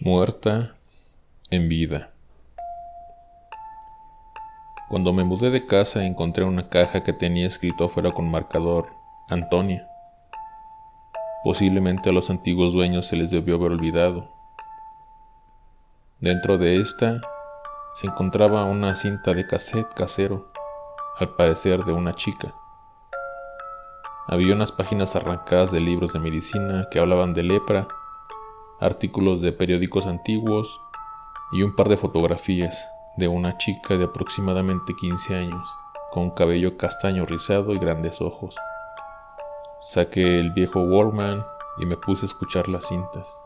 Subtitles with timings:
[0.00, 0.76] Muerta
[1.50, 2.12] en vida.
[4.88, 8.90] Cuando me mudé de casa encontré una caja que tenía escrito afuera con marcador
[9.28, 9.88] Antonia.
[11.42, 14.30] Posiblemente a los antiguos dueños se les debió haber olvidado.
[16.20, 17.20] Dentro de esta
[17.96, 20.52] se encontraba una cinta de cassette casero,
[21.18, 22.54] al parecer de una chica.
[24.28, 27.88] Había unas páginas arrancadas de libros de medicina que hablaban de lepra
[28.80, 30.80] artículos de periódicos antiguos
[31.52, 35.68] y un par de fotografías de una chica de aproximadamente 15 años,
[36.12, 38.54] con cabello castaño rizado y grandes ojos.
[39.80, 41.44] Saqué el viejo Walkman
[41.78, 43.38] y me puse a escuchar las cintas.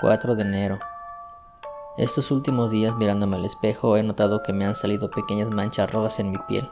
[0.00, 0.78] 4 de enero.
[1.96, 6.18] Estos últimos días mirándome al espejo he notado que me han salido pequeñas manchas rojas
[6.18, 6.70] en mi piel.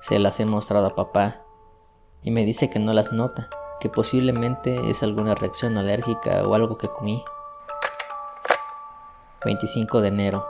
[0.00, 1.42] Se las he mostrado a papá
[2.22, 3.48] y me dice que no las nota,
[3.84, 7.22] que posiblemente es alguna reacción alérgica o algo que comí.
[9.44, 10.48] 25 de enero.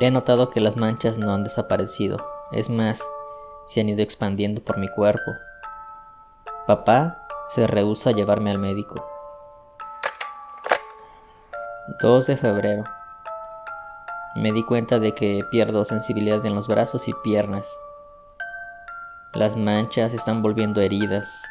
[0.00, 2.16] He notado que las manchas no han desaparecido,
[2.50, 3.06] es más,
[3.66, 5.32] se han ido expandiendo por mi cuerpo.
[6.66, 9.06] Papá se rehúsa a llevarme al médico.
[12.00, 12.84] 2 de febrero.
[14.36, 17.78] Me di cuenta de que pierdo sensibilidad en los brazos y piernas.
[19.34, 21.44] Las manchas están volviendo heridas,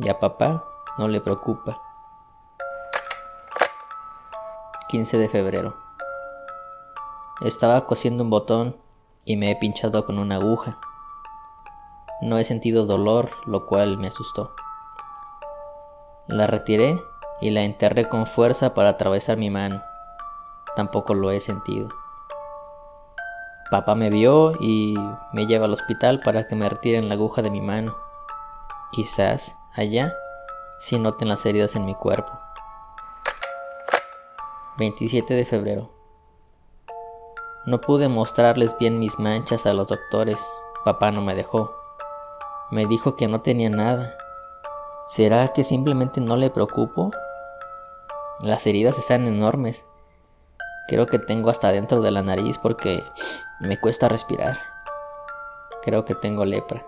[0.00, 0.64] y a papá
[0.98, 1.80] no le preocupa.
[4.88, 5.76] 15 de febrero.
[7.42, 8.76] Estaba cosiendo un botón
[9.24, 10.78] y me he pinchado con una aguja.
[12.22, 14.54] No he sentido dolor, lo cual me asustó.
[16.26, 17.00] La retiré
[17.40, 19.82] y la enterré con fuerza para atravesar mi mano.
[20.76, 21.88] Tampoco lo he sentido.
[23.70, 24.96] Papá me vio y
[25.32, 27.96] me lleva al hospital para que me retiren la aguja de mi mano.
[28.92, 30.14] Quizás allá
[30.78, 32.32] si noten las heridas en mi cuerpo.
[34.78, 35.90] 27 de febrero.
[37.66, 40.48] No pude mostrarles bien mis manchas a los doctores.
[40.84, 41.74] Papá no me dejó.
[42.70, 44.16] Me dijo que no tenía nada.
[45.06, 47.10] ¿Será que simplemente no le preocupo?
[48.42, 49.84] Las heridas están enormes.
[50.88, 53.04] Creo que tengo hasta dentro de la nariz porque
[53.60, 54.58] me cuesta respirar.
[55.82, 56.86] Creo que tengo lepra.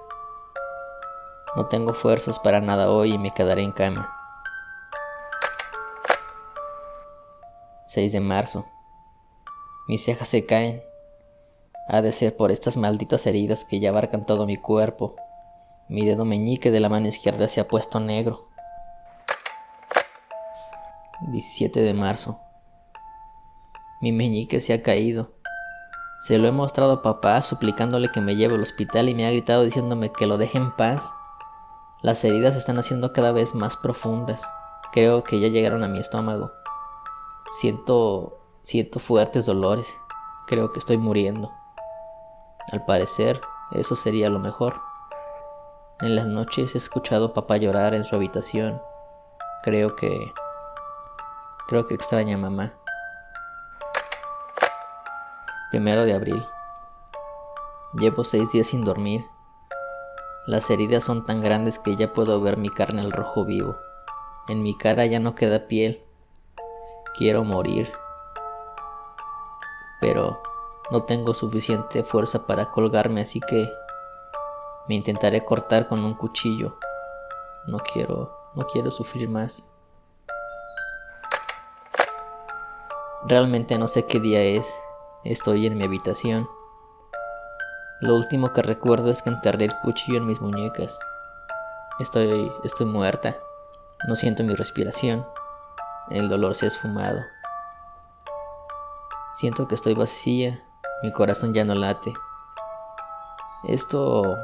[1.54, 4.10] No tengo fuerzas para nada hoy y me quedaré en cama.
[7.86, 8.64] 6 de marzo.
[9.86, 10.82] Mis cejas se caen.
[11.88, 15.14] Ha de ser por estas malditas heridas que ya abarcan todo mi cuerpo.
[15.88, 18.48] Mi dedo meñique de la mano izquierda se ha puesto negro.
[21.28, 22.40] 17 de marzo.
[24.00, 25.34] Mi meñique se ha caído.
[26.20, 29.30] Se lo he mostrado a papá suplicándole que me lleve al hospital y me ha
[29.30, 31.10] gritado diciéndome que lo deje en paz.
[32.02, 34.42] Las heridas se están haciendo cada vez más profundas.
[34.92, 36.52] Creo que ya llegaron a mi estómago.
[37.52, 39.94] Siento siento fuertes dolores.
[40.48, 41.52] Creo que estoy muriendo.
[42.72, 43.40] Al parecer,
[43.72, 44.80] eso sería lo mejor.
[46.00, 48.82] En las noches he escuchado a papá llorar en su habitación.
[49.62, 50.32] Creo que
[51.68, 52.72] creo que extraña mamá.
[55.70, 56.44] Primero de abril.
[57.94, 59.24] Llevo seis días sin dormir.
[60.44, 63.76] Las heridas son tan grandes que ya puedo ver mi carne al rojo vivo.
[64.48, 66.04] En mi cara ya no queda piel.
[67.16, 67.92] Quiero morir.
[70.00, 70.42] Pero
[70.90, 73.70] no tengo suficiente fuerza para colgarme, así que
[74.88, 76.76] me intentaré cortar con un cuchillo.
[77.68, 79.70] No quiero, no quiero sufrir más.
[83.24, 84.74] Realmente no sé qué día es.
[85.22, 86.48] Estoy en mi habitación.
[88.02, 90.98] Lo último que recuerdo es que enterré el cuchillo en mis muñecas.
[92.00, 93.36] Estoy, estoy muerta.
[94.08, 95.24] No siento mi respiración.
[96.10, 97.20] El dolor se ha esfumado.
[99.36, 100.64] Siento que estoy vacía.
[101.04, 102.12] Mi corazón ya no late.
[103.68, 104.36] Esto...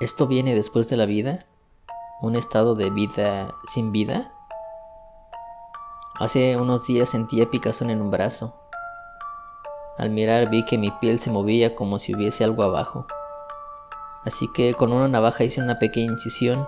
[0.00, 1.46] ¿Esto viene después de la vida?
[2.20, 4.30] ¿Un estado de vida sin vida?
[6.18, 8.60] Hace unos días sentía picazón en un brazo.
[10.00, 13.06] Al mirar vi que mi piel se movía como si hubiese algo abajo.
[14.24, 16.66] Así que con una navaja hice una pequeña incisión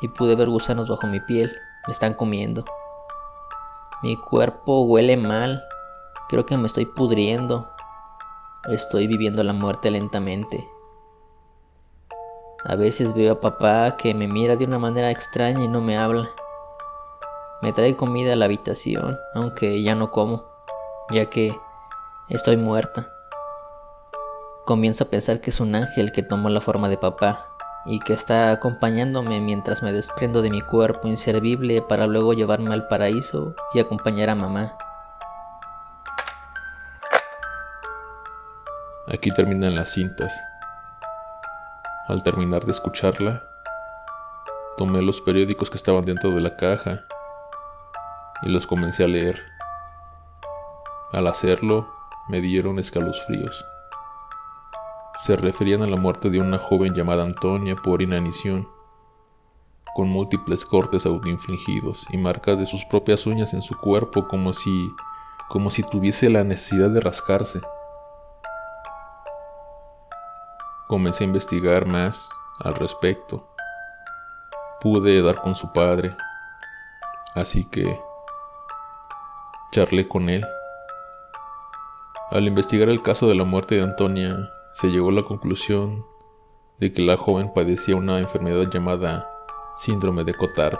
[0.00, 1.52] y pude ver gusanos bajo mi piel.
[1.86, 2.64] Me están comiendo.
[4.02, 5.62] Mi cuerpo huele mal.
[6.30, 7.68] Creo que me estoy pudriendo.
[8.64, 10.66] Estoy viviendo la muerte lentamente.
[12.64, 15.98] A veces veo a papá que me mira de una manera extraña y no me
[15.98, 16.30] habla.
[17.60, 20.46] Me trae comida a la habitación, aunque ya no como,
[21.10, 21.54] ya que
[22.30, 23.12] Estoy muerta.
[24.64, 27.48] Comienzo a pensar que es un ángel que tomó la forma de papá
[27.84, 32.86] y que está acompañándome mientras me desprendo de mi cuerpo inservible para luego llevarme al
[32.86, 34.78] paraíso y acompañar a mamá.
[39.08, 40.40] Aquí terminan las cintas.
[42.06, 43.42] Al terminar de escucharla,
[44.76, 47.00] tomé los periódicos que estaban dentro de la caja
[48.42, 49.42] y los comencé a leer.
[51.12, 51.99] Al hacerlo,
[52.30, 53.64] me dieron escalofríos
[55.20, 58.66] se referían a la muerte de una joven llamada Antonia por inanición,
[59.94, 64.70] con múltiples cortes autoinfligidos y marcas de sus propias uñas en su cuerpo como si
[65.50, 67.60] como si tuviese la necesidad de rascarse.
[70.88, 72.30] Comencé a investigar más
[72.64, 73.46] al respecto.
[74.80, 76.16] Pude dar con su padre,
[77.34, 77.98] así que
[79.72, 80.46] charlé con él.
[82.30, 86.06] Al investigar el caso de la muerte de Antonia, se llegó a la conclusión
[86.78, 89.28] de que la joven padecía una enfermedad llamada
[89.76, 90.78] síndrome de Cotard,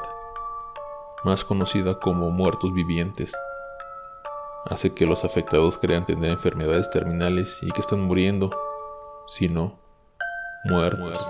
[1.25, 3.35] más conocida como muertos vivientes.
[4.67, 8.50] Hace que los afectados crean tener enfermedades terminales y que están muriendo,
[9.26, 9.76] si no,
[10.67, 11.29] muertos.